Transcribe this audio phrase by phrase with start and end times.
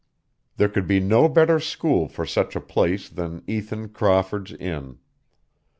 [0.57, 4.97] There could be no better school for such a place than Ethan Crawford's inn.